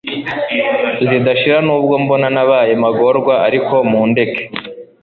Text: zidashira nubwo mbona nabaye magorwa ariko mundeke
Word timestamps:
zidashira 1.07 1.57
nubwo 1.67 1.93
mbona 2.03 2.27
nabaye 2.35 2.73
magorwa 2.83 3.33
ariko 3.47 3.73
mundeke 3.91 4.43